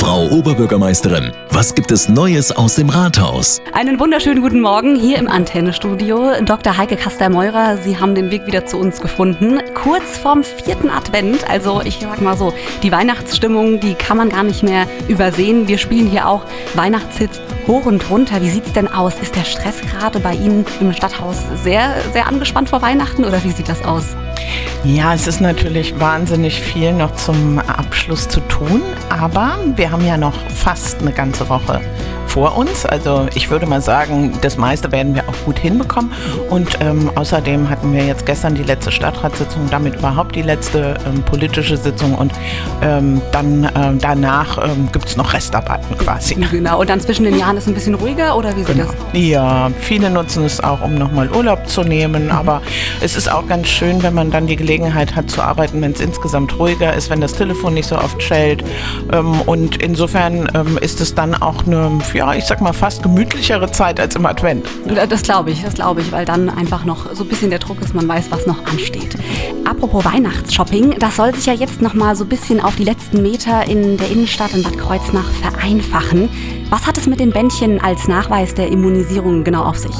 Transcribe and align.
Frau 0.00 0.26
Oberbürgermeisterin, 0.30 1.30
was 1.50 1.74
gibt 1.74 1.92
es 1.92 2.08
Neues 2.08 2.50
aus 2.52 2.76
dem 2.76 2.88
Rathaus? 2.88 3.60
Einen 3.74 4.00
wunderschönen 4.00 4.40
guten 4.40 4.62
Morgen 4.62 4.96
hier 4.96 5.18
im 5.18 5.28
Antennestudio. 5.28 6.40
Dr. 6.42 6.78
Heike 6.78 6.96
Kaster-Meurer, 6.96 7.76
Sie 7.76 7.98
haben 7.98 8.14
den 8.14 8.30
Weg 8.30 8.46
wieder 8.46 8.64
zu 8.64 8.78
uns 8.78 9.02
gefunden. 9.02 9.60
Kurz 9.74 10.16
vorm 10.16 10.42
vierten 10.42 10.88
Advent, 10.88 11.46
also 11.50 11.82
ich 11.84 11.98
sag 12.00 12.22
mal 12.22 12.34
so, 12.34 12.54
die 12.82 12.90
Weihnachtsstimmung, 12.90 13.78
die 13.78 13.92
kann 13.92 14.16
man 14.16 14.30
gar 14.30 14.42
nicht 14.42 14.62
mehr 14.62 14.86
übersehen. 15.06 15.68
Wir 15.68 15.76
spielen 15.76 16.08
hier 16.08 16.26
auch 16.26 16.46
Weihnachtshits 16.74 17.38
hoch 17.66 17.84
und 17.84 18.08
runter. 18.08 18.40
Wie 18.40 18.48
sieht's 18.48 18.72
denn 18.72 18.88
aus? 18.88 19.12
Ist 19.20 19.36
der 19.36 19.44
Stress 19.44 19.82
gerade 19.82 20.18
bei 20.18 20.32
Ihnen 20.32 20.64
im 20.80 20.94
Stadthaus 20.94 21.36
sehr, 21.62 21.94
sehr 22.14 22.26
angespannt 22.26 22.70
vor 22.70 22.80
Weihnachten 22.80 23.22
oder 23.26 23.44
wie 23.44 23.52
sieht 23.52 23.68
das 23.68 23.84
aus? 23.84 24.16
Ja, 24.84 25.14
es 25.14 25.26
ist 25.26 25.40
natürlich 25.40 25.98
wahnsinnig 26.00 26.60
viel 26.60 26.92
noch 26.92 27.14
zum 27.16 27.58
Abschluss 27.58 28.28
zu 28.28 28.40
tun, 28.40 28.82
aber 29.08 29.58
wir 29.76 29.90
haben 29.90 30.06
ja 30.06 30.16
noch 30.16 30.34
fast 30.48 31.00
eine 31.00 31.12
ganze 31.12 31.48
Woche 31.48 31.80
vor 32.30 32.56
uns. 32.56 32.86
Also 32.86 33.26
ich 33.34 33.50
würde 33.50 33.66
mal 33.66 33.80
sagen, 33.80 34.38
das 34.40 34.56
meiste 34.56 34.92
werden 34.92 35.16
wir 35.16 35.28
auch 35.28 35.44
gut 35.44 35.58
hinbekommen. 35.58 36.12
Und 36.48 36.78
ähm, 36.80 37.10
außerdem 37.16 37.68
hatten 37.68 37.92
wir 37.92 38.04
jetzt 38.06 38.24
gestern 38.24 38.54
die 38.54 38.62
letzte 38.62 38.92
Stadtratssitzung, 38.92 39.68
damit 39.70 39.96
überhaupt 39.96 40.36
die 40.36 40.42
letzte 40.42 40.96
ähm, 41.06 41.22
politische 41.24 41.76
Sitzung. 41.76 42.14
Und 42.14 42.32
ähm, 42.82 43.20
dann 43.32 43.64
äh, 43.64 43.70
danach 44.00 44.58
ähm, 44.64 44.88
gibt 44.92 45.06
es 45.06 45.16
noch 45.16 45.32
Restarbeiten 45.32 45.98
quasi. 45.98 46.34
Genau, 46.34 46.80
und 46.80 46.88
dann 46.88 47.00
zwischen 47.00 47.24
den 47.24 47.36
Jahren 47.36 47.56
ist 47.56 47.64
es 47.64 47.68
ein 47.68 47.74
bisschen 47.74 47.96
ruhiger 47.96 48.36
oder 48.36 48.54
wie 48.56 48.62
sieht 48.62 48.76
genau. 48.76 48.86
das? 49.12 49.20
Ja, 49.20 49.70
viele 49.80 50.08
nutzen 50.08 50.44
es 50.44 50.62
auch, 50.62 50.82
um 50.82 50.94
nochmal 50.94 51.28
Urlaub 51.30 51.68
zu 51.68 51.82
nehmen. 51.82 52.26
Mhm. 52.26 52.30
Aber 52.30 52.62
es 53.00 53.16
ist 53.16 53.30
auch 53.30 53.46
ganz 53.48 53.66
schön, 53.66 54.04
wenn 54.04 54.14
man 54.14 54.30
dann 54.30 54.46
die 54.46 54.56
Gelegenheit 54.56 55.16
hat 55.16 55.30
zu 55.30 55.42
arbeiten, 55.42 55.82
wenn 55.82 55.92
es 55.92 56.00
insgesamt 56.00 56.56
ruhiger 56.58 56.94
ist, 56.94 57.10
wenn 57.10 57.20
das 57.20 57.32
Telefon 57.32 57.74
nicht 57.74 57.88
so 57.88 57.96
oft 57.96 58.22
schellt. 58.22 58.64
Ähm, 59.12 59.40
und 59.42 59.82
insofern 59.82 60.48
ähm, 60.54 60.78
ist 60.80 61.00
es 61.00 61.16
dann 61.16 61.34
auch 61.34 61.66
eine, 61.66 61.90
ja, 62.20 62.34
ich 62.34 62.44
sag 62.44 62.60
mal, 62.60 62.74
fast 62.74 63.02
gemütlichere 63.02 63.70
Zeit 63.72 63.98
als 63.98 64.14
im 64.14 64.26
Advent. 64.26 64.66
Das 65.08 65.22
glaube 65.22 65.52
ich, 65.52 65.62
das 65.62 65.72
glaube 65.72 66.02
ich, 66.02 66.12
weil 66.12 66.26
dann 66.26 66.50
einfach 66.50 66.84
noch 66.84 67.14
so 67.14 67.24
ein 67.24 67.30
bisschen 67.30 67.48
der 67.48 67.60
Druck 67.60 67.80
ist, 67.80 67.94
man 67.94 68.06
weiß, 68.06 68.30
was 68.30 68.46
noch 68.46 68.62
ansteht. 68.66 69.16
Apropos 69.64 70.04
Weihnachtsshopping, 70.04 70.98
das 70.98 71.16
soll 71.16 71.34
sich 71.34 71.46
ja 71.46 71.54
jetzt 71.54 71.80
noch 71.80 71.94
mal 71.94 72.14
so 72.14 72.24
ein 72.24 72.28
bisschen 72.28 72.60
auf 72.60 72.76
die 72.76 72.84
letzten 72.84 73.22
Meter 73.22 73.66
in 73.66 73.96
der 73.96 74.10
Innenstadt 74.10 74.52
in 74.52 74.62
Bad 74.62 74.76
Kreuznach 74.76 75.30
vereinfachen. 75.40 76.28
Was 76.68 76.86
hat 76.86 76.98
es 76.98 77.06
mit 77.06 77.20
den 77.20 77.30
Bändchen 77.30 77.80
als 77.80 78.06
Nachweis 78.06 78.52
der 78.52 78.68
Immunisierung 78.68 79.42
genau 79.42 79.62
auf 79.62 79.78
sich? 79.78 79.96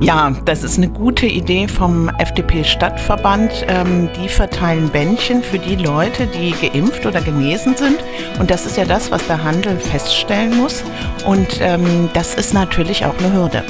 Ja, 0.00 0.32
das 0.44 0.62
ist 0.62 0.78
eine 0.78 0.88
gute 0.88 1.26
Idee 1.26 1.66
vom 1.66 2.08
FDP-Stadtverband. 2.18 3.66
Ähm, 3.66 4.08
die 4.16 4.28
verteilen 4.28 4.88
Bändchen 4.90 5.42
für 5.42 5.58
die 5.58 5.74
Leute, 5.74 6.28
die 6.28 6.52
geimpft 6.52 7.04
oder 7.04 7.20
genesen 7.20 7.74
sind. 7.76 7.98
Und 8.38 8.48
das 8.48 8.64
ist 8.64 8.76
ja 8.76 8.84
das, 8.84 9.10
was 9.10 9.26
der 9.26 9.42
Handel 9.42 9.76
feststellen 9.76 10.56
muss. 10.56 10.84
Und 11.26 11.60
ähm, 11.60 12.08
das 12.14 12.34
ist 12.34 12.54
natürlich 12.54 13.04
auch 13.06 13.18
eine 13.18 13.32
Hürde. 13.32 13.64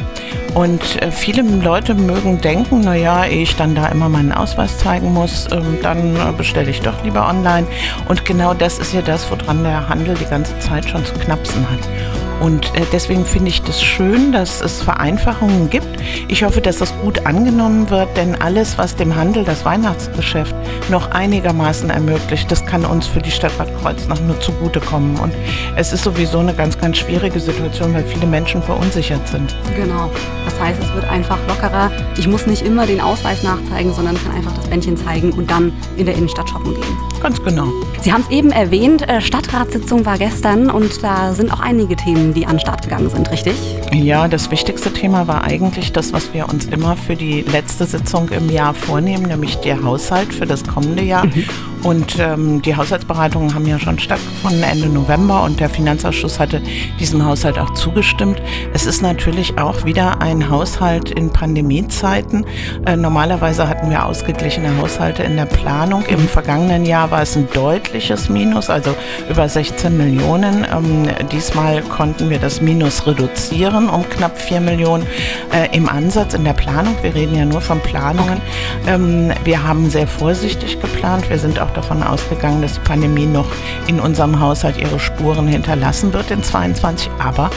Und 0.54 1.00
äh, 1.00 1.10
viele 1.10 1.40
Leute 1.40 1.94
mögen 1.94 2.38
denken, 2.42 2.82
naja, 2.82 3.24
ehe 3.24 3.42
ich 3.42 3.56
dann 3.56 3.74
da 3.74 3.86
immer 3.86 4.10
meinen 4.10 4.32
Ausweis 4.32 4.76
zeigen 4.76 5.14
muss, 5.14 5.48
ähm, 5.50 5.78
dann 5.82 6.14
äh, 6.14 6.32
bestelle 6.36 6.70
ich 6.70 6.82
doch 6.82 7.02
lieber 7.04 7.26
online. 7.26 7.66
Und 8.06 8.26
genau 8.26 8.52
das 8.52 8.78
ist 8.78 8.92
ja 8.92 9.00
das, 9.00 9.30
woran 9.30 9.64
der 9.64 9.88
Handel 9.88 10.14
die 10.14 10.26
ganze 10.26 10.58
Zeit 10.58 10.88
schon 10.90 11.04
zu 11.06 11.14
knapsen 11.14 11.64
hat. 11.70 12.27
Und 12.40 12.74
äh, 12.74 12.84
deswegen 12.92 13.24
finde 13.24 13.48
ich 13.48 13.62
das 13.62 13.82
schön, 13.82 14.32
dass 14.32 14.60
es 14.60 14.82
Vereinfachungen 14.82 15.70
gibt. 15.70 15.88
Ich 16.28 16.44
hoffe, 16.44 16.60
dass 16.60 16.78
das 16.78 16.92
gut 17.00 17.26
angenommen 17.26 17.90
wird, 17.90 18.16
denn 18.16 18.40
alles, 18.40 18.78
was 18.78 18.96
dem 18.96 19.16
Handel 19.16 19.44
das 19.44 19.64
Weihnachtsgeschäft 19.64 20.54
noch 20.90 21.10
einigermaßen 21.10 21.90
ermöglicht, 21.90 22.50
das 22.50 22.64
kann 22.64 22.84
uns 22.84 23.06
für 23.06 23.20
die 23.20 23.30
Stadt 23.30 23.56
Bad 23.58 23.68
Kreuznach 23.80 24.20
nur 24.20 24.40
zugutekommen. 24.40 25.16
Und 25.18 25.32
es 25.76 25.92
ist 25.92 26.04
sowieso 26.04 26.38
eine 26.38 26.54
ganz, 26.54 26.78
ganz 26.78 26.98
schwierige 26.98 27.40
Situation, 27.40 27.94
weil 27.94 28.04
viele 28.04 28.26
Menschen 28.26 28.62
verunsichert 28.62 29.26
sind. 29.28 29.54
Genau. 29.76 30.10
Das 30.44 30.58
heißt, 30.60 30.82
es 30.82 30.94
wird 30.94 31.08
einfach 31.10 31.38
lockerer. 31.48 31.90
Ich 32.16 32.28
muss 32.28 32.46
nicht 32.46 32.62
immer 32.62 32.86
den 32.86 33.00
Ausweis 33.00 33.42
nachzeigen, 33.42 33.92
sondern 33.92 34.16
kann 34.22 34.32
einfach 34.32 34.54
das 34.54 34.66
Bändchen 34.68 34.96
zeigen 34.96 35.32
und 35.32 35.50
dann 35.50 35.72
in 35.96 36.06
der 36.06 36.14
Innenstadt 36.14 36.48
shoppen 36.48 36.74
gehen. 36.74 37.17
Ganz 37.22 37.42
genau. 37.42 37.66
Sie 38.00 38.12
haben 38.12 38.22
es 38.22 38.30
eben 38.30 38.52
erwähnt, 38.52 39.08
äh, 39.08 39.20
Stadtratssitzung 39.20 40.06
war 40.06 40.18
gestern 40.18 40.70
und 40.70 41.02
da 41.02 41.34
sind 41.34 41.52
auch 41.52 41.60
einige 41.60 41.96
Themen 41.96 42.32
die 42.32 42.46
an 42.46 42.54
den 42.54 42.60
Start 42.60 42.82
gegangen 42.82 43.10
sind, 43.10 43.30
richtig? 43.30 43.54
Ja, 43.92 44.28
das 44.28 44.50
wichtigste 44.50 44.92
Thema 44.92 45.26
war 45.26 45.42
eigentlich 45.42 45.92
das, 45.92 46.12
was 46.12 46.32
wir 46.32 46.48
uns 46.48 46.66
immer 46.66 46.96
für 46.96 47.16
die 47.16 47.42
letzte 47.42 47.86
Sitzung 47.86 48.28
im 48.28 48.48
Jahr 48.50 48.72
vornehmen, 48.72 49.24
nämlich 49.24 49.56
der 49.56 49.82
Haushalt 49.82 50.32
für 50.32 50.46
das 50.46 50.62
kommende 50.64 51.02
Jahr. 51.02 51.26
Mhm. 51.26 51.44
Und 51.82 52.18
ähm, 52.18 52.60
die 52.62 52.76
Haushaltsberatungen 52.76 53.54
haben 53.54 53.66
ja 53.66 53.78
schon 53.78 53.98
stattgefunden 53.98 54.62
Ende 54.62 54.88
November 54.88 55.44
und 55.44 55.60
der 55.60 55.68
Finanzausschuss 55.68 56.38
hatte 56.38 56.60
diesem 56.98 57.24
Haushalt 57.24 57.58
auch 57.58 57.72
zugestimmt. 57.74 58.42
Es 58.74 58.86
ist 58.86 59.02
natürlich 59.02 59.58
auch 59.58 59.84
wieder 59.84 60.20
ein 60.20 60.50
Haushalt 60.50 61.10
in 61.10 61.30
Pandemiezeiten. 61.30 62.44
Äh, 62.86 62.96
normalerweise 62.96 63.68
hatten 63.68 63.90
wir 63.90 64.04
ausgeglichene 64.04 64.76
Haushalte 64.78 65.22
in 65.22 65.36
der 65.36 65.46
Planung. 65.46 66.04
Im 66.06 66.20
vergangenen 66.20 66.84
Jahr 66.84 67.10
war 67.10 67.22
es 67.22 67.36
ein 67.36 67.48
deutliches 67.52 68.28
Minus, 68.28 68.70
also 68.70 68.94
über 69.30 69.48
16 69.48 69.96
Millionen. 69.96 70.66
Ähm, 70.70 71.08
diesmal 71.30 71.82
konnten 71.82 72.30
wir 72.30 72.38
das 72.38 72.60
Minus 72.60 73.06
reduzieren 73.06 73.88
um 73.88 74.08
knapp 74.08 74.38
4 74.38 74.60
Millionen 74.60 75.06
äh, 75.52 75.74
im 75.76 75.88
Ansatz 75.88 76.34
in 76.34 76.44
der 76.44 76.52
Planung. 76.52 76.96
Wir 77.02 77.14
reden 77.14 77.36
ja 77.36 77.44
nur 77.44 77.60
von 77.60 77.80
Planungen. 77.80 78.40
Ähm, 78.86 79.32
wir 79.44 79.62
haben 79.62 79.88
sehr 79.90 80.06
vorsichtig 80.06 80.80
geplant. 80.80 81.28
Wir 81.30 81.38
sind 81.38 81.60
auch 81.60 81.67
auch 81.68 81.74
davon 81.74 82.02
ausgegangen, 82.02 82.62
dass 82.62 82.74
die 82.74 82.80
Pandemie 82.80 83.26
noch 83.26 83.46
in 83.86 84.00
unserem 84.00 84.40
Haushalt 84.40 84.76
ihre 84.78 84.98
Spuren 84.98 85.46
hinterlassen 85.46 86.12
wird 86.12 86.30
in 86.30 86.42
22. 86.42 87.10
Aber 87.18 87.50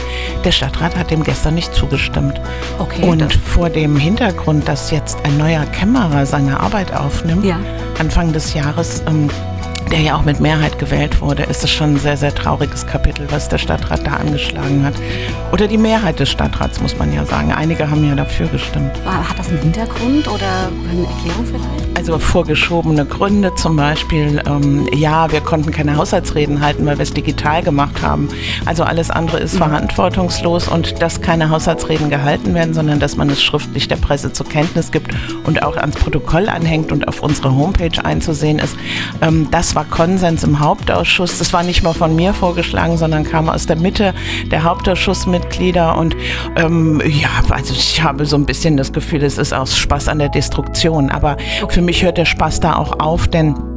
der 0.44 0.52
Stadtrat 0.52 0.96
hat 0.96 1.10
dem 1.10 1.22
gestern 1.22 1.54
nicht 1.54 1.74
zugestimmt. 1.74 2.40
Okay, 2.78 3.08
Und 3.08 3.32
vor 3.32 3.70
dem 3.70 3.96
Hintergrund, 3.96 4.68
dass 4.68 4.90
jetzt 4.90 5.18
ein 5.24 5.38
neuer 5.38 5.64
Kämmerer 5.66 6.26
seine 6.26 6.60
Arbeit 6.60 6.94
aufnimmt, 6.94 7.44
ja. 7.44 7.58
Anfang 7.98 8.32
des 8.32 8.54
Jahres 8.54 9.02
ähm, 9.06 9.30
der 9.92 10.00
ja 10.00 10.16
auch 10.16 10.24
mit 10.24 10.40
Mehrheit 10.40 10.78
gewählt 10.78 11.20
wurde, 11.20 11.42
ist 11.42 11.62
es 11.62 11.70
schon 11.70 11.94
ein 11.94 11.98
sehr, 11.98 12.16
sehr 12.16 12.34
trauriges 12.34 12.86
Kapitel, 12.86 13.26
was 13.30 13.50
der 13.50 13.58
Stadtrat 13.58 14.06
da 14.06 14.12
angeschlagen 14.12 14.84
hat. 14.84 14.94
Oder 15.52 15.68
die 15.68 15.76
Mehrheit 15.76 16.18
des 16.18 16.30
Stadtrats, 16.30 16.80
muss 16.80 16.96
man 16.96 17.12
ja 17.12 17.26
sagen. 17.26 17.52
Einige 17.52 17.90
haben 17.90 18.08
ja 18.08 18.14
dafür 18.14 18.46
gestimmt. 18.48 18.92
Hat 19.04 19.38
das 19.38 19.48
einen 19.48 19.58
Hintergrund 19.58 20.26
oder 20.28 20.70
eine 20.90 21.06
Erklärung 21.06 21.44
vielleicht? 21.44 21.98
Also 21.98 22.18
vorgeschobene 22.18 23.04
Gründe 23.04 23.54
zum 23.54 23.76
Beispiel, 23.76 24.42
ähm, 24.46 24.88
ja, 24.94 25.30
wir 25.30 25.40
konnten 25.42 25.70
keine 25.70 25.96
Haushaltsreden 25.96 26.62
halten, 26.62 26.86
weil 26.86 26.96
wir 26.96 27.02
es 27.02 27.12
digital 27.12 27.62
gemacht 27.62 28.00
haben. 28.00 28.28
Also 28.64 28.84
alles 28.84 29.10
andere 29.10 29.40
ist 29.40 29.54
mhm. 29.54 29.58
verantwortungslos 29.58 30.68
und 30.68 31.02
dass 31.02 31.20
keine 31.20 31.50
Haushaltsreden 31.50 32.08
gehalten 32.08 32.54
werden, 32.54 32.72
sondern 32.72 32.98
dass 32.98 33.16
man 33.16 33.28
es 33.28 33.42
schriftlich 33.42 33.88
der 33.88 33.96
Presse 33.96 34.32
zur 34.32 34.48
Kenntnis 34.48 34.90
gibt 34.90 35.14
und 35.44 35.62
auch 35.62 35.76
ans 35.76 35.96
Protokoll 35.96 36.48
anhängt 36.48 36.92
und 36.92 37.06
auf 37.08 37.22
unserer 37.22 37.54
Homepage 37.54 38.02
einzusehen 38.02 38.58
ist. 38.58 38.74
Ähm, 39.20 39.48
das 39.50 39.74
war 39.74 39.81
war 39.82 39.90
Konsens 39.90 40.44
im 40.44 40.60
Hauptausschuss. 40.60 41.38
Das 41.38 41.52
war 41.52 41.62
nicht 41.62 41.82
mal 41.82 41.92
von 41.92 42.14
mir 42.14 42.34
vorgeschlagen, 42.34 42.96
sondern 42.96 43.24
kam 43.24 43.48
aus 43.48 43.66
der 43.66 43.76
Mitte 43.76 44.14
der 44.50 44.62
Hauptausschussmitglieder. 44.62 45.96
Und 45.96 46.16
ähm, 46.56 47.02
ja, 47.04 47.30
also 47.50 47.72
ich 47.72 48.02
habe 48.02 48.24
so 48.26 48.36
ein 48.36 48.46
bisschen 48.46 48.76
das 48.76 48.92
Gefühl, 48.92 49.22
es 49.24 49.38
ist 49.38 49.52
aus 49.52 49.76
Spaß 49.76 50.08
an 50.08 50.18
der 50.18 50.28
Destruktion. 50.28 51.10
Aber 51.10 51.36
für 51.68 51.82
mich 51.82 52.02
hört 52.02 52.18
der 52.18 52.26
Spaß 52.26 52.60
da 52.60 52.76
auch 52.76 53.00
auf, 53.00 53.28
denn 53.28 53.71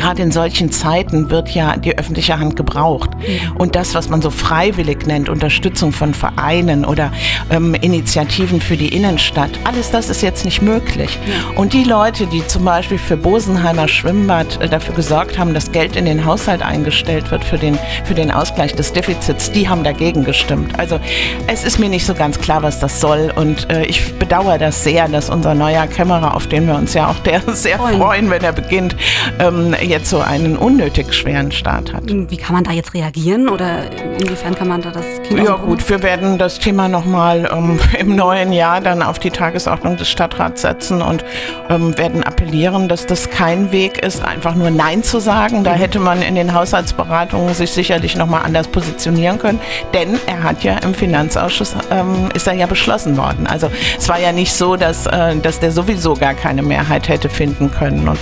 gerade 0.00 0.22
in 0.22 0.32
solchen 0.32 0.72
Zeiten 0.72 1.28
wird 1.28 1.50
ja 1.50 1.76
die 1.76 1.98
öffentliche 1.98 2.38
Hand 2.38 2.56
gebraucht. 2.56 3.10
Und 3.56 3.76
das, 3.76 3.94
was 3.94 4.08
man 4.08 4.22
so 4.22 4.30
freiwillig 4.30 5.06
nennt, 5.06 5.28
Unterstützung 5.28 5.92
von 5.92 6.14
Vereinen 6.14 6.86
oder 6.86 7.12
ähm, 7.50 7.74
Initiativen 7.74 8.62
für 8.62 8.78
die 8.78 8.88
Innenstadt, 8.88 9.50
alles 9.64 9.90
das 9.90 10.08
ist 10.08 10.22
jetzt 10.22 10.46
nicht 10.46 10.62
möglich. 10.62 11.18
Und 11.54 11.74
die 11.74 11.84
Leute, 11.84 12.26
die 12.26 12.46
zum 12.46 12.64
Beispiel 12.64 12.96
für 12.96 13.18
Bosenheimer 13.18 13.88
Schwimmbad 13.88 14.60
äh, 14.62 14.68
dafür 14.70 14.94
gesorgt 14.94 15.38
haben, 15.38 15.52
dass 15.52 15.70
Geld 15.70 15.96
in 15.96 16.06
den 16.06 16.24
Haushalt 16.24 16.62
eingestellt 16.62 17.30
wird 17.30 17.44
für 17.44 17.58
den, 17.58 17.78
für 18.04 18.14
den 18.14 18.30
Ausgleich 18.30 18.74
des 18.74 18.94
Defizits, 18.94 19.52
die 19.52 19.68
haben 19.68 19.84
dagegen 19.84 20.24
gestimmt. 20.24 20.78
Also 20.78 20.98
es 21.46 21.62
ist 21.62 21.78
mir 21.78 21.90
nicht 21.90 22.06
so 22.06 22.14
ganz 22.14 22.38
klar, 22.38 22.62
was 22.62 22.80
das 22.80 23.00
soll. 23.00 23.32
Und 23.36 23.68
äh, 23.68 23.84
ich 23.84 24.14
bedauere 24.14 24.56
das 24.56 24.82
sehr, 24.82 25.08
dass 25.08 25.28
unser 25.28 25.54
neuer 25.54 25.86
Kämmerer, 25.86 26.34
auf 26.34 26.46
den 26.46 26.66
wir 26.66 26.76
uns 26.76 26.94
ja 26.94 27.08
auch 27.08 27.18
der 27.18 27.42
sehr 27.52 27.76
freuen, 27.76 27.98
freuen 27.98 28.30
wenn 28.30 28.42
er 28.42 28.52
beginnt, 28.52 28.96
ähm, 29.38 29.74
jetzt 29.90 30.08
so 30.08 30.20
einen 30.20 30.56
unnötig 30.56 31.12
schweren 31.12 31.50
Start 31.52 31.92
hat. 31.92 32.04
Wie 32.06 32.36
kann 32.36 32.54
man 32.54 32.64
da 32.64 32.70
jetzt 32.70 32.94
reagieren 32.94 33.48
oder 33.48 33.90
inwiefern 34.18 34.54
kann 34.54 34.68
man 34.68 34.80
da 34.80 34.90
das 34.90 35.04
Kind 35.24 35.46
Ja 35.46 35.56
gut, 35.56 35.86
wir 35.90 36.02
werden 36.02 36.38
das 36.38 36.58
Thema 36.58 36.88
nochmal 36.88 37.50
ähm, 37.52 37.78
im 37.98 38.14
neuen 38.14 38.52
Jahr 38.52 38.80
dann 38.80 39.02
auf 39.02 39.18
die 39.18 39.30
Tagesordnung 39.30 39.96
des 39.96 40.08
Stadtrats 40.08 40.62
setzen 40.62 41.02
und 41.02 41.24
ähm, 41.68 41.98
werden 41.98 42.22
appellieren, 42.22 42.88
dass 42.88 43.06
das 43.06 43.30
kein 43.30 43.72
Weg 43.72 43.98
ist, 43.98 44.24
einfach 44.24 44.54
nur 44.54 44.70
Nein 44.70 45.02
zu 45.02 45.20
sagen. 45.20 45.64
Da 45.64 45.72
mhm. 45.72 45.78
hätte 45.78 45.98
man 45.98 46.22
in 46.22 46.36
den 46.36 46.54
Haushaltsberatungen 46.54 47.52
sich 47.54 47.72
sicherlich 47.72 48.16
nochmal 48.16 48.42
anders 48.44 48.68
positionieren 48.68 49.38
können, 49.38 49.60
denn 49.92 50.20
er 50.26 50.44
hat 50.44 50.62
ja 50.62 50.78
im 50.78 50.94
Finanzausschuss, 50.94 51.74
ähm, 51.90 52.28
ist 52.32 52.46
er 52.46 52.54
ja 52.54 52.66
beschlossen 52.66 53.16
worden. 53.16 53.48
Also 53.48 53.70
es 53.98 54.08
war 54.08 54.20
ja 54.20 54.30
nicht 54.30 54.52
so, 54.52 54.76
dass, 54.76 55.06
äh, 55.06 55.36
dass 55.36 55.58
der 55.58 55.72
sowieso 55.72 56.14
gar 56.14 56.34
keine 56.34 56.62
Mehrheit 56.62 57.08
hätte 57.08 57.28
finden 57.28 57.72
können. 57.72 58.08
Und 58.08 58.20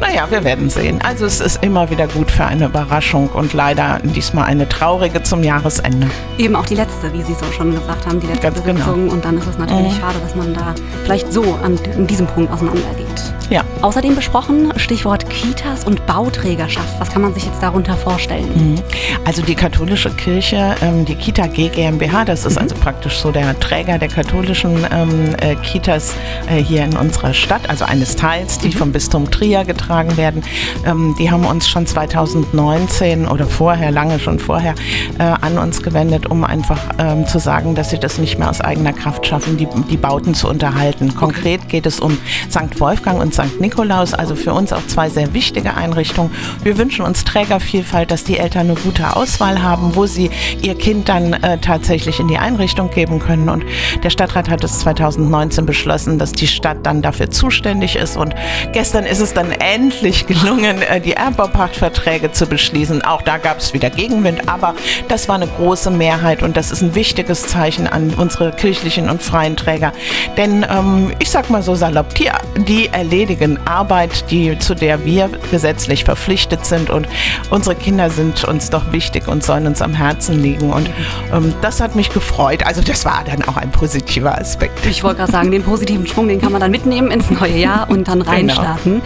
naja, 0.00 0.26
wir 0.30 0.44
werden 0.44 0.70
sehen. 0.70 1.00
Also 1.02 1.26
es 1.26 1.40
ist 1.40 1.62
immer 1.64 1.90
wieder 1.90 2.06
gut 2.06 2.30
für 2.30 2.44
eine 2.44 2.66
Überraschung 2.66 3.28
und 3.30 3.52
leider 3.52 3.98
diesmal 4.02 4.44
eine 4.44 4.68
traurige 4.68 5.22
zum 5.22 5.42
Jahresende. 5.42 6.08
Eben 6.38 6.54
auch 6.56 6.66
die 6.66 6.74
letzte, 6.76 7.12
wie 7.12 7.22
Sie 7.22 7.34
so 7.34 7.44
schon 7.56 7.72
gesagt 7.72 8.06
haben, 8.06 8.20
die 8.20 8.26
letzte 8.26 8.42
Ganz 8.42 8.62
genau. 8.64 8.78
Sitzung. 8.84 9.08
Und 9.10 9.24
dann 9.24 9.38
ist 9.38 9.46
es 9.46 9.58
natürlich 9.58 9.92
Mhm. 9.94 10.00
schade, 10.00 10.18
dass 10.22 10.34
man 10.34 10.54
da 10.54 10.74
vielleicht 11.04 11.32
so 11.32 11.42
an, 11.62 11.78
an 11.96 12.06
diesem 12.06 12.26
Punkt 12.26 12.52
auseinandergeht. 12.52 13.06
Ja. 13.50 13.64
Außerdem 13.80 14.14
besprochen 14.14 14.72
Stichwort 14.76 15.30
Kitas 15.30 15.84
und 15.84 16.04
Bauträgerschaft. 16.06 17.00
Was 17.00 17.10
kann 17.10 17.22
man 17.22 17.32
sich 17.32 17.46
jetzt 17.46 17.62
darunter 17.62 17.96
vorstellen? 17.96 18.48
Mhm. 18.54 18.82
Also 19.24 19.40
die 19.40 19.54
katholische 19.54 20.10
Kirche, 20.10 20.74
ähm, 20.82 21.04
die 21.04 21.14
Kita 21.14 21.46
G 21.46 21.68
GmbH, 21.68 22.24
das 22.24 22.44
ist 22.44 22.58
also 22.58 22.74
praktisch 22.74 23.18
so 23.18 23.30
der 23.30 23.58
Träger 23.58 23.98
der 23.98 24.08
katholischen 24.08 24.86
ähm, 24.92 25.34
äh, 25.40 25.54
Kitas 25.56 26.14
äh, 26.50 26.56
hier 26.56 26.84
in 26.84 26.96
unserer 26.96 27.32
Stadt, 27.32 27.70
also 27.70 27.86
eines 27.86 28.16
Teils, 28.16 28.58
die 28.58 28.72
vom 28.72 28.92
Bistum 28.92 29.30
Trier 29.30 29.64
getragen 29.64 30.16
werden. 30.16 30.42
Ähm, 30.84 31.14
die 31.18 31.30
haben 31.30 31.46
uns 31.46 31.68
schon 31.68 31.86
2019 31.86 33.26
oder 33.26 33.46
vorher, 33.46 33.90
lange 33.90 34.18
schon 34.18 34.38
vorher, 34.38 34.74
äh, 35.18 35.22
an 35.22 35.56
uns 35.58 35.82
gewendet, 35.82 36.26
um 36.26 36.44
einfach 36.44 36.78
zu 37.26 37.38
sagen, 37.38 37.74
dass 37.74 37.90
sie 37.90 37.98
das 37.98 38.18
nicht 38.18 38.38
mehr 38.38 38.50
aus 38.50 38.60
eigener 38.60 38.92
Kraft 38.92 39.26
schaffen, 39.26 39.56
die, 39.56 39.68
die 39.90 39.96
Bauten 39.96 40.34
zu 40.34 40.48
unterhalten. 40.48 41.14
Konkret 41.14 41.68
geht 41.68 41.86
es 41.86 42.00
um 42.00 42.18
St. 42.50 42.80
Wolfgang 42.80 43.20
und 43.20 43.34
St. 43.38 43.60
Nikolaus, 43.60 44.14
also 44.14 44.34
für 44.34 44.52
uns 44.52 44.72
auch 44.72 44.84
zwei 44.88 45.08
sehr 45.08 45.32
wichtige 45.32 45.74
Einrichtungen. 45.74 46.32
Wir 46.64 46.76
wünschen 46.76 47.04
uns 47.04 47.22
Trägervielfalt, 47.22 48.10
dass 48.10 48.24
die 48.24 48.38
Eltern 48.38 48.68
eine 48.68 48.74
gute 48.74 49.14
Auswahl 49.14 49.62
haben, 49.62 49.94
wo 49.94 50.06
sie 50.06 50.30
ihr 50.60 50.74
Kind 50.74 51.08
dann 51.08 51.34
äh, 51.34 51.58
tatsächlich 51.58 52.18
in 52.18 52.26
die 52.26 52.38
Einrichtung 52.38 52.90
geben 52.90 53.20
können. 53.20 53.48
Und 53.48 53.64
der 54.02 54.10
Stadtrat 54.10 54.50
hat 54.50 54.64
es 54.64 54.80
2019 54.80 55.66
beschlossen, 55.66 56.18
dass 56.18 56.32
die 56.32 56.48
Stadt 56.48 56.78
dann 56.82 57.00
dafür 57.00 57.30
zuständig 57.30 57.94
ist. 57.94 58.16
Und 58.16 58.34
gestern 58.72 59.04
ist 59.04 59.20
es 59.20 59.34
dann 59.34 59.52
endlich 59.52 60.26
gelungen, 60.26 60.82
äh, 60.82 61.00
die 61.00 61.12
Erbbaupachtverträge 61.12 62.32
zu 62.32 62.46
beschließen. 62.46 63.02
Auch 63.02 63.22
da 63.22 63.38
gab 63.38 63.58
es 63.58 63.72
wieder 63.72 63.90
Gegenwind, 63.90 64.48
aber 64.48 64.74
das 65.06 65.28
war 65.28 65.36
eine 65.36 65.46
große 65.46 65.92
Mehrheit 65.92 66.42
und 66.42 66.56
das 66.56 66.72
ist 66.72 66.82
ein 66.82 66.96
wichtiges 66.96 67.46
Zeichen 67.46 67.86
an 67.86 68.14
unsere 68.16 68.50
kirchlichen 68.50 69.08
und 69.08 69.22
freien 69.22 69.56
Träger. 69.56 69.92
Denn 70.36 70.66
ähm, 70.68 71.12
ich 71.20 71.30
sag 71.30 71.50
mal 71.50 71.62
so 71.62 71.76
salopp, 71.76 72.14
die, 72.16 72.30
die 72.66 72.88
erledigen 72.88 73.27
Arbeit, 73.64 74.30
die, 74.30 74.58
zu 74.58 74.74
der 74.74 75.04
wir 75.04 75.28
gesetzlich 75.50 76.04
verpflichtet 76.04 76.64
sind 76.64 76.90
und 76.90 77.06
unsere 77.50 77.74
Kinder 77.74 78.10
sind 78.10 78.44
uns 78.44 78.70
doch 78.70 78.92
wichtig 78.92 79.28
und 79.28 79.44
sollen 79.44 79.66
uns 79.66 79.82
am 79.82 79.94
Herzen 79.94 80.40
liegen. 80.42 80.72
Und 80.72 80.88
ähm, 81.32 81.52
das 81.60 81.80
hat 81.80 81.94
mich 81.94 82.10
gefreut. 82.12 82.64
Also 82.66 82.80
das 82.82 83.04
war 83.04 83.22
dann 83.24 83.42
auch 83.48 83.56
ein 83.56 83.70
positiver 83.70 84.38
Aspekt. 84.38 84.84
Ich 84.86 85.02
wollte 85.04 85.18
gerade 85.18 85.32
sagen, 85.32 85.50
den 85.50 85.62
positiven 85.62 86.06
Schwung, 86.06 86.28
den 86.28 86.40
kann 86.40 86.52
man 86.52 86.60
dann 86.60 86.70
mitnehmen 86.70 87.10
ins 87.10 87.30
neue 87.30 87.56
Jahr 87.56 87.90
und 87.90 88.08
dann 88.08 88.20
Genau. 88.20 88.30
reinstarten. 88.30 89.02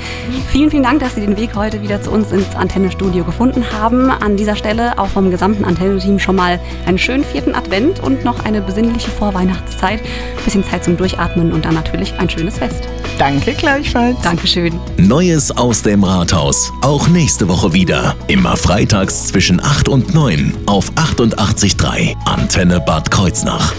Vielen, 0.51 0.71
vielen 0.71 0.83
Dank, 0.83 1.01
dass 1.01 1.15
Sie 1.15 1.21
den 1.21 1.37
Weg 1.37 1.55
heute 1.57 1.83
wieder 1.83 2.01
zu 2.01 2.11
uns 2.11 2.31
ins 2.33 2.55
Antenne-Studio 2.55 3.25
gefunden 3.25 3.65
haben. 3.73 4.11
An 4.11 4.37
dieser 4.37 4.57
Stelle 4.57 4.99
auch 4.99 5.09
vom 5.09 5.31
gesamten 5.31 5.65
Antenne-Team 5.65 6.19
schon 6.19 6.37
mal 6.37 6.59
einen 6.87 6.99
schönen 6.99 7.25
vierten 7.25 7.55
Advent 7.55 8.01
und 8.01 8.25
noch 8.25 8.45
eine 8.45 8.61
besinnliche 8.61 9.11
Vorweihnachtszeit. 9.11 10.01
Bisschen 10.45 10.65
Zeit 10.65 10.85
zum 10.85 10.97
Durchatmen 10.97 11.53
und 11.53 11.65
dann 11.65 11.75
natürlich 11.75 12.15
ein 12.19 12.29
schönes 12.29 12.59
Fest. 12.59 12.89
Danke 13.19 13.53
gleichfalls. 13.55 14.12
Dankeschön. 14.23 14.79
Neues 14.97 15.51
aus 15.51 15.83
dem 15.83 16.05
Rathaus. 16.05 16.73
Auch 16.83 17.09
nächste 17.09 17.49
Woche 17.49 17.73
wieder. 17.73 18.15
Immer 18.29 18.57
freitags 18.57 19.29
zwischen 19.29 19.63
8 19.63 19.89
und 19.89 20.15
9 20.15 20.55
auf 20.67 20.93
88.3 20.93 22.15
Antenne 22.27 22.81
Bad 22.81 23.11
Kreuznach. 23.11 23.75